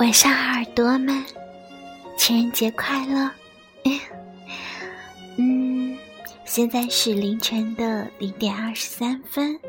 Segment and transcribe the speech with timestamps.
[0.00, 1.22] 晚上，耳朵们，
[2.16, 3.30] 情人节快乐！
[5.36, 5.94] 嗯，
[6.46, 9.60] 现在是凌晨的零点二十三分，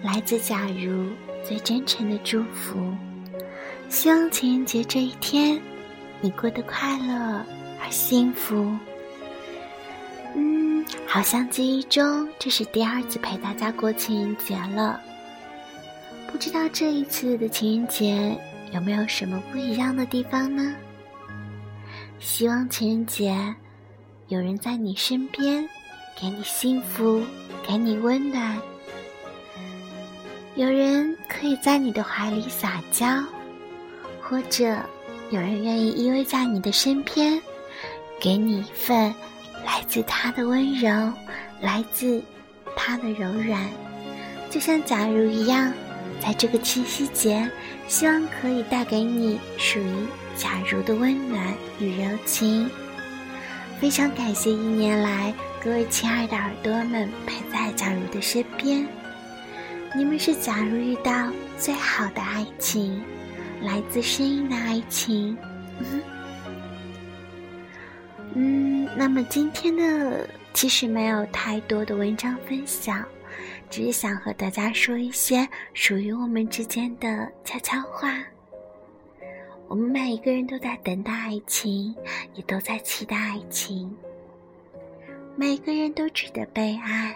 [0.00, 1.08] 来自假如
[1.44, 2.78] 最真诚的祝福，
[3.88, 5.60] 希望情人节这一天
[6.20, 7.44] 你过得快乐
[7.82, 8.72] 而幸福。
[10.36, 15.00] 嗯，好像记忆中这是第二次陪大家过情人节了，
[16.30, 18.38] 不知道这一次的情人节。
[18.72, 20.74] 有没有什么不一样的地方呢？
[22.18, 23.54] 希望情人节
[24.28, 25.68] 有人在你身边，
[26.20, 27.22] 给你幸福，
[27.66, 28.58] 给你温暖。
[30.54, 33.06] 有人可以在你的怀里撒娇，
[34.20, 34.76] 或者
[35.30, 37.40] 有人愿意依偎在你的身边，
[38.20, 39.14] 给你一份
[39.64, 40.90] 来自他的温柔，
[41.60, 42.20] 来自
[42.74, 43.68] 他的柔软，
[44.50, 45.72] 就像假如一样。
[46.20, 47.50] 在这个七夕节，
[47.86, 52.70] 希望可以带给你属于假如的温暖与柔情。
[53.80, 58.86] 非常感谢一年来各位亲爱的耳朵们陪在假如的身边，
[59.96, 63.00] 你们是假如遇到最好的爱情，
[63.62, 65.36] 来自声音的爱情。
[68.34, 73.04] 嗯，那么今天的其实没有太多的文章分享。
[73.70, 78.22] 只是想和大家说一些属于我们之间的悄悄话。
[79.68, 81.94] 我们每一个人都在等待爱情，
[82.34, 83.94] 也都在期待爱情。
[85.36, 87.14] 每个人都值得被爱，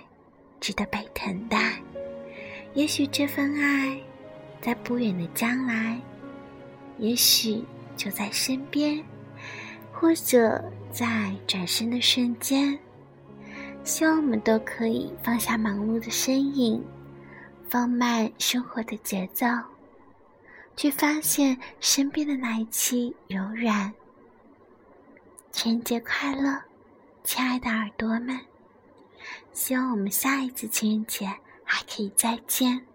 [0.61, 1.81] 值得被疼待。
[2.75, 3.99] 也许这份爱，
[4.61, 5.99] 在不远的将来，
[6.99, 7.65] 也许
[7.97, 9.03] 就在身边，
[9.91, 12.79] 或者在转身的瞬间。
[13.85, 16.83] 希望我们都可以放下忙碌的身影，
[17.69, 19.47] 放慢生活的节奏，
[20.77, 23.93] 去发现身边的那一期柔软。
[25.51, 26.63] 情人节快乐，
[27.25, 28.39] 亲爱的耳朵们！
[29.53, 31.27] 希望我们下一次情人节
[31.65, 32.87] 还可以再见。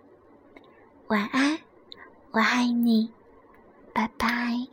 [1.08, 1.60] 晚安，
[2.32, 3.12] 我爱你，
[3.94, 4.67] 拜拜。